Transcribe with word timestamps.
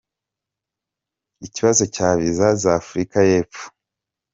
Ikibazo 1.47 1.83
cya 1.95 2.09
Visa 2.19 2.47
za 2.61 2.71
Afrika 2.81 3.17
y’Epfo. 3.29 3.65